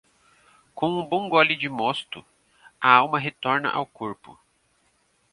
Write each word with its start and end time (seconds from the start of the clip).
Com 0.73 0.95
um 0.99 1.05
bom 1.05 1.29
gole 1.29 1.55
de 1.55 1.69
mosto, 1.69 2.25
a 2.81 2.89
alma 2.91 3.19
retorna 3.19 3.69
ao 3.69 3.85
corpo. 3.85 4.35